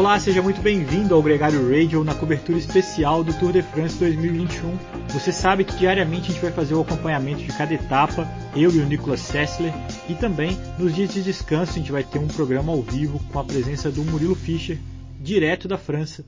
[0.00, 4.74] Olá, seja muito bem-vindo ao Gregário Radio na cobertura especial do Tour de France 2021.
[5.08, 8.26] Você sabe que diariamente a gente vai fazer o acompanhamento de cada etapa,
[8.56, 9.70] eu e o Nicolas Sessler,
[10.08, 13.40] e também nos dias de descanso a gente vai ter um programa ao vivo com
[13.40, 14.78] a presença do Murilo Fischer,
[15.20, 16.24] direto da França.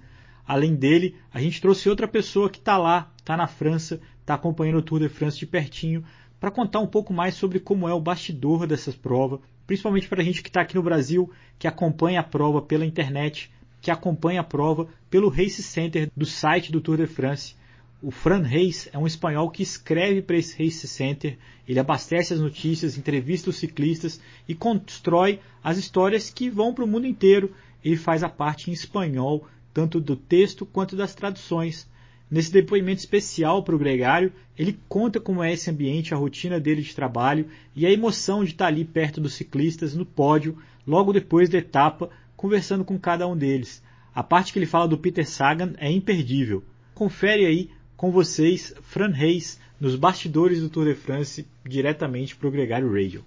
[0.47, 4.81] Além dele, a gente trouxe outra pessoa que está lá, está na França, está acompanhando
[4.81, 6.05] o Tour de France de pertinho,
[6.39, 10.25] para contar um pouco mais sobre como é o bastidor dessas provas, principalmente para a
[10.25, 13.51] gente que está aqui no Brasil, que acompanha a prova pela internet,
[13.83, 17.57] que acompanha a prova pelo Race Center do site do Tour de France.
[18.01, 21.37] O Fran Reis é um espanhol que escreve para esse Race Center,
[21.69, 26.89] ele abastece as notícias, entrevista os ciclistas e constrói as histórias que vão para o
[26.89, 27.55] mundo inteiro.
[27.85, 31.89] Ele faz a parte em espanhol, tanto do texto quanto das traduções.
[32.31, 36.83] Nesse depoimento especial para o Gregário, ele conta como é esse ambiente, a rotina dele
[36.83, 41.49] de trabalho e a emoção de estar ali perto dos ciclistas no pódio, logo depois
[41.49, 42.11] da etapa,
[42.43, 43.81] conversando com cada um deles.
[44.13, 46.65] A parte que ele fala do Peter Sagan é imperdível.
[46.93, 52.51] Confere aí com vocês Fran Reis nos bastidores do Tour de France diretamente para o
[52.51, 53.25] Gregário Radio.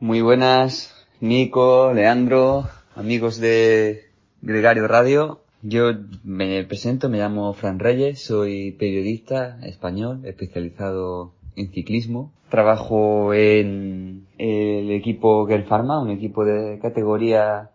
[0.00, 4.06] Muy buenas, Nico, Leandro, amigos de
[4.42, 5.40] Gregario Radio.
[5.62, 5.92] Yo
[6.24, 12.32] me presento, me llamo Fran Reyes, soy periodista español especializado en ciclismo.
[12.48, 17.70] Trabajo en el equipo Pharma, un equipo de categoría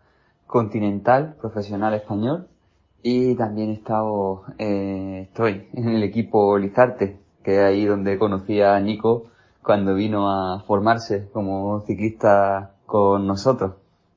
[0.48, 2.48] continental, profesional español.
[3.02, 8.80] Y también estado, eh, estoy en el equipo Lizarte, que es ahí donde conocí a
[8.80, 9.26] Nico
[9.64, 13.76] cuando vino a formarse como ciclista con nosotros.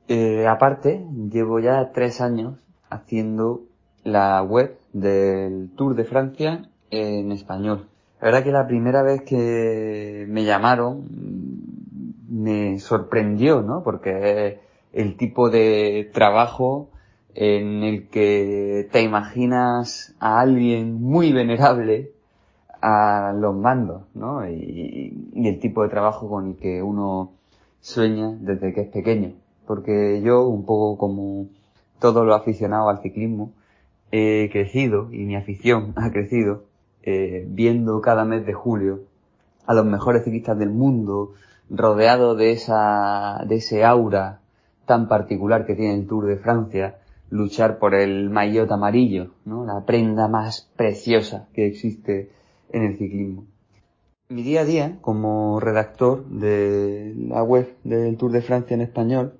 [0.09, 2.59] Eh, aparte, llevo ya tres años
[2.91, 3.63] haciendo
[4.03, 7.89] la web del Tour de Francia en español.
[8.23, 11.09] La verdad que la primera vez que me llamaron
[12.29, 13.83] me sorprendió, ¿no?
[13.83, 14.61] Porque
[14.93, 16.89] el tipo de trabajo
[17.35, 22.13] en el que te imaginas a alguien muy venerable
[22.81, 24.49] a los mandos, ¿no?
[24.49, 27.33] Y, y, el tipo de trabajo con el que uno
[27.81, 29.33] sueña desde que es pequeño.
[29.67, 31.49] Porque yo, un poco como
[31.99, 33.53] todo lo aficionado al ciclismo,
[34.13, 36.71] he crecido y mi afición ha crecido
[37.03, 39.01] eh, viendo cada mes de julio
[39.67, 41.35] a los mejores ciclistas del mundo,
[41.71, 44.41] rodeado de esa, de ese aura
[44.87, 46.99] tan particular que tiene el Tour de Francia,
[47.31, 49.65] luchar por el maillot amarillo, ¿no?
[49.65, 52.31] La prenda más preciosa que existe
[52.71, 53.47] en el ciclismo.
[54.29, 59.35] Mi día a día, como redactor de la web del Tour de Francia en español,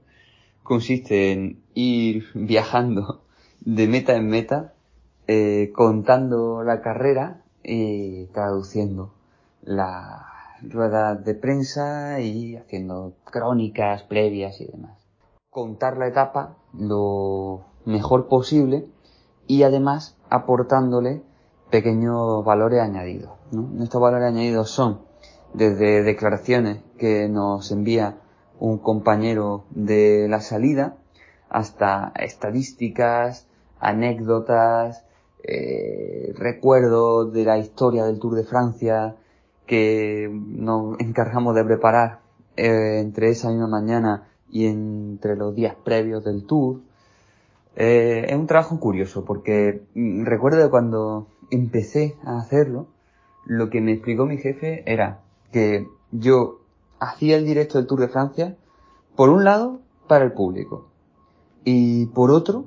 [0.63, 3.23] consiste en ir viajando
[3.61, 4.75] de meta en meta,
[5.27, 9.13] eh, contando la carrera y traduciendo
[9.63, 10.27] la
[10.63, 14.99] rueda de prensa y haciendo crónicas previas y demás.
[15.51, 18.87] Contar la etapa lo mejor posible
[19.47, 21.23] y además aportándole
[21.71, 23.33] pequeños valores añadidos.
[23.51, 23.83] ¿no?
[23.83, 25.01] Estos valores añadidos son
[25.53, 28.19] desde declaraciones que nos envía
[28.59, 30.97] un compañero de la salida
[31.51, 33.49] hasta estadísticas,
[33.81, 35.05] anécdotas,
[35.45, 39.17] eh, recuerdos de la historia del Tour de Francia
[39.67, 42.21] que nos encargamos de preparar
[42.57, 46.81] eh, entre esa misma mañana y entre los días previos del Tour.
[47.75, 52.87] Eh, es un trabajo curioso porque mm, recuerdo cuando empecé a hacerlo,
[53.47, 55.21] lo que me explicó mi jefe era
[55.51, 56.61] que yo
[57.01, 58.57] hacía el directo del Tour de Francia,
[59.17, 60.89] por un lado, para el público
[61.65, 62.67] y por otro,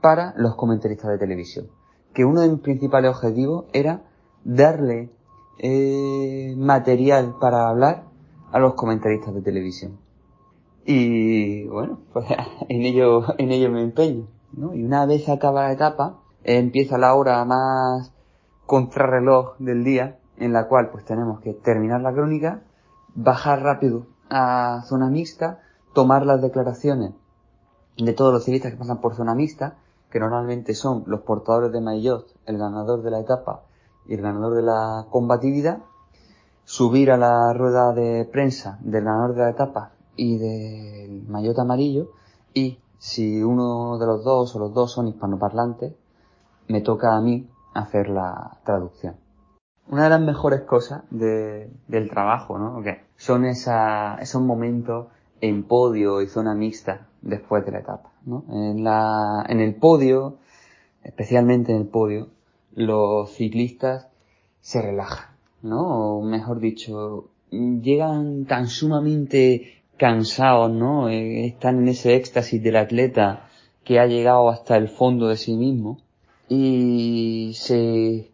[0.00, 1.66] para los comentaristas de televisión
[2.14, 4.02] que uno de mis principales objetivos era
[4.44, 5.10] darle
[5.58, 8.04] eh, material para hablar
[8.52, 9.98] a los comentaristas de televisión.
[10.86, 12.26] Y bueno, pues
[12.68, 14.74] en ello, en ello me empeño, ¿no?
[14.74, 18.12] Y una vez acaba la etapa, empieza la hora más
[18.66, 22.62] contrarreloj del día, en la cual pues tenemos que terminar la crónica,
[23.14, 25.60] bajar rápido a zona mixta,
[25.92, 27.12] tomar las declaraciones
[27.96, 29.76] de todos los ciclistas que pasan por zona mixta,
[30.14, 33.62] que normalmente son los portadores de maillot, el ganador de la etapa
[34.06, 35.80] y el ganador de la combatividad,
[36.62, 42.12] subir a la rueda de prensa del ganador de la etapa y del maillot amarillo
[42.54, 45.94] y si uno de los dos o los dos son hispanoparlantes,
[46.68, 49.16] me toca a mí hacer la traducción.
[49.88, 52.78] Una de las mejores cosas de, del trabajo, ¿no?
[52.78, 52.98] Okay.
[53.16, 55.08] Son esa, esos momentos
[55.40, 58.12] en podio y zona mixta después de la etapa.
[58.24, 58.44] ¿no?
[58.50, 60.38] En, la, en el podio,
[61.02, 62.28] especialmente en el podio,
[62.74, 64.08] los ciclistas
[64.60, 66.18] se relajan, ¿no?
[66.18, 71.08] O mejor dicho, llegan tan sumamente cansados, ¿no?
[71.08, 73.48] Eh, están en ese éxtasis del atleta
[73.84, 75.98] que ha llegado hasta el fondo de sí mismo
[76.48, 78.30] y se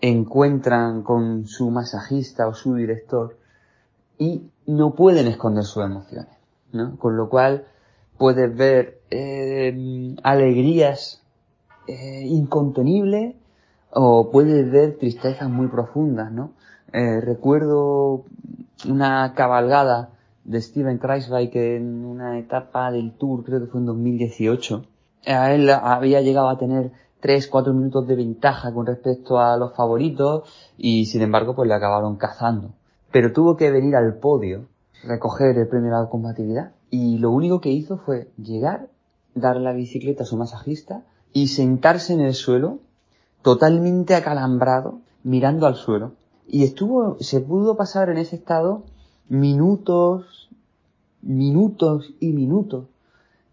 [0.00, 3.38] encuentran con su masajista o su director
[4.18, 6.36] y no pueden esconder sus emociones,
[6.72, 6.96] ¿no?
[6.98, 7.66] Con lo cual
[8.20, 11.22] puedes ver eh, alegrías
[11.86, 13.34] eh, incontenibles
[13.92, 16.52] o puedes ver tristezas muy profundas, ¿no?
[16.92, 18.26] Eh, recuerdo
[18.86, 20.10] una cabalgada
[20.44, 24.84] de Steven Kreisberg que en una etapa del tour, creo que fue en 2018,
[25.26, 29.74] a él había llegado a tener 3, 4 minutos de ventaja con respecto a los
[29.74, 30.42] favoritos
[30.76, 32.74] y sin embargo pues le acabaron cazando.
[33.12, 34.66] Pero tuvo que venir al podio,
[35.02, 38.88] recoger el premio de la combatividad y lo único que hizo fue llegar,
[39.34, 41.02] dar la bicicleta a su masajista
[41.32, 42.80] y sentarse en el suelo
[43.42, 46.12] totalmente acalambrado mirando al suelo.
[46.46, 48.84] Y estuvo, se pudo pasar en ese estado
[49.28, 50.50] minutos,
[51.22, 52.86] minutos y minutos.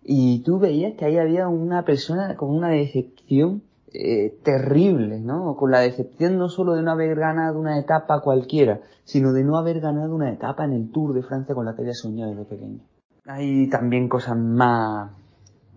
[0.04, 3.62] Y tú veías que ahí había una persona con una decepción
[4.00, 5.56] eh, terrible, ¿no?
[5.56, 9.58] Con la decepción no solo de no haber ganado una etapa cualquiera, sino de no
[9.58, 12.46] haber ganado una etapa en el Tour de Francia con la que había soñado desde
[12.46, 12.80] pequeño.
[13.26, 15.10] Hay también cosas más,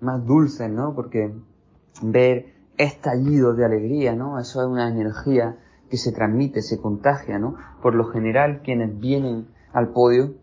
[0.03, 0.95] más dulces, ¿no?
[0.95, 1.33] Porque
[2.03, 4.39] ver estallidos de alegría, ¿no?
[4.39, 5.57] Eso es una energía
[5.89, 7.55] que se transmite, se contagia, ¿no?
[7.81, 10.35] Por lo general, quienes vienen al podio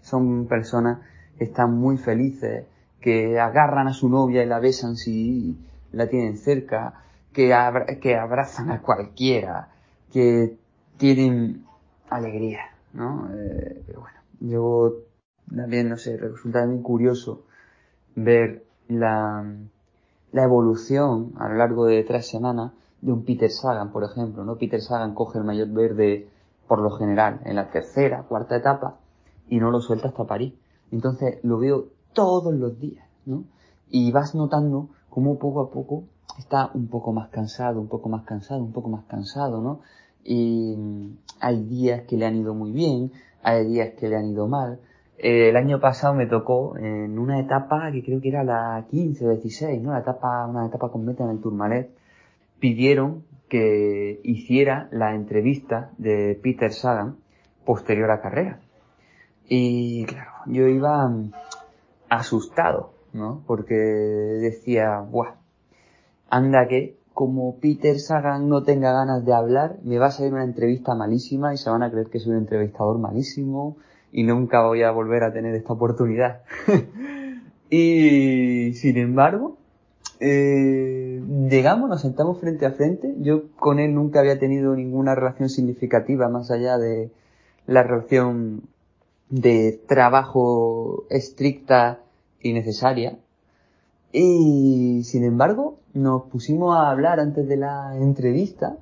[0.00, 1.00] son personas
[1.36, 2.64] que están muy felices,
[3.02, 5.58] que agarran a su novia y la besan si
[5.92, 7.02] la tienen cerca,
[7.32, 7.54] que,
[8.00, 9.68] que abrazan a cualquiera,
[10.12, 10.56] que
[10.96, 11.64] tienen
[12.10, 12.60] alegría,
[12.92, 13.28] ¿no?
[13.34, 14.94] Eh, pero bueno, yo
[15.54, 17.44] también, no sé, resulta muy curioso
[18.14, 19.44] ver la,
[20.32, 24.56] la evolución a lo largo de tres semanas de un Peter Sagan, por ejemplo, ¿no?
[24.56, 26.28] Peter Sagan coge el maillot verde
[26.68, 28.98] por lo general en la tercera, cuarta etapa
[29.48, 30.54] y no lo suelta hasta París.
[30.90, 33.44] Entonces lo veo todos los días, ¿no?
[33.88, 36.04] Y vas notando cómo poco a poco
[36.38, 39.80] está un poco más cansado, un poco más cansado, un poco más cansado, ¿no?
[40.24, 40.74] Y
[41.40, 43.12] hay días que le han ido muy bien,
[43.42, 44.80] hay días que le han ido mal,
[45.18, 49.26] eh, el año pasado me tocó en una etapa que creo que era la 15
[49.26, 49.92] o 16, ¿no?
[49.92, 51.90] La etapa, una etapa completa en el Tourmalet.
[52.58, 57.18] Pidieron que hiciera la entrevista de Peter Sagan
[57.64, 58.60] posterior a carrera.
[59.46, 61.08] Y claro, yo iba
[62.08, 63.42] asustado, ¿no?
[63.46, 65.34] Porque decía, ¡buah!
[66.30, 70.44] Anda que como Peter Sagan no tenga ganas de hablar, me va a salir una
[70.44, 73.76] entrevista malísima y se van a creer que soy un entrevistador malísimo
[74.12, 76.42] y nunca voy a volver a tener esta oportunidad.
[77.70, 79.58] y sin embargo,
[80.20, 83.14] eh, llegamos, nos sentamos frente a frente.
[83.18, 87.10] Yo con él nunca había tenido ninguna relación significativa más allá de
[87.66, 88.62] la relación
[89.28, 92.00] de trabajo estricta
[92.42, 93.18] y.
[94.14, 98.76] Y sin embargo, nos pusimos a hablar antes de la entrevista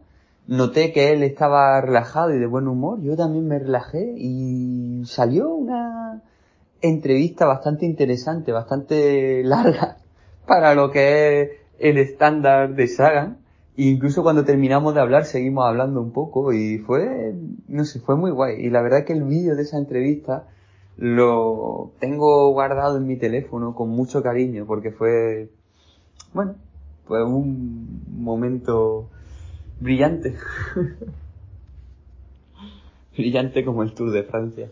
[0.51, 5.55] noté que él estaba relajado y de buen humor, yo también me relajé y salió
[5.55, 6.23] una
[6.83, 9.99] entrevista bastante interesante, bastante larga
[10.47, 13.39] para lo que es el estándar de Sagan.
[13.77, 17.33] E incluso cuando terminamos de hablar seguimos hablando un poco y fue,
[17.69, 18.57] no sé, fue muy guay.
[18.61, 20.49] Y la verdad que el vídeo de esa entrevista
[20.97, 25.51] lo tengo guardado en mi teléfono con mucho cariño porque fue,
[26.35, 26.57] bueno,
[27.07, 29.09] fue un momento
[29.81, 30.37] brillante.
[33.17, 34.71] brillante como el Tour de Francia.